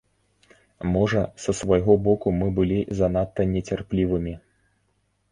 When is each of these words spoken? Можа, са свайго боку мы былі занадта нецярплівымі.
Можа, 0.93 1.19
са 1.43 1.53
свайго 1.59 1.93
боку 2.07 2.33
мы 2.39 2.47
былі 2.59 2.79
занадта 3.01 3.45
нецярплівымі. 3.51 4.33